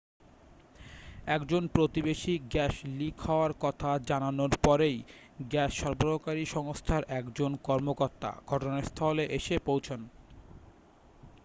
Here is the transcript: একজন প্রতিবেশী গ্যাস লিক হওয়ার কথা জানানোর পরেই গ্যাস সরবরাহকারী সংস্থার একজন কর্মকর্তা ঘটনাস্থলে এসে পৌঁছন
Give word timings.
একজন 1.27 1.63
প্রতিবেশী 1.67 2.33
গ্যাস 2.51 2.75
লিক 2.97 3.15
হওয়ার 3.21 3.51
কথা 3.59 3.89
জানানোর 4.07 4.51
পরেই 4.63 4.97
গ্যাস 5.49 5.71
সরবরাহকারী 5.75 6.43
সংস্থার 6.47 7.03
একজন 7.11 7.51
কর্মকর্তা 7.63 8.29
ঘটনাস্থলে 8.47 9.23
এসে 9.37 9.55
পৌঁছন 9.65 9.99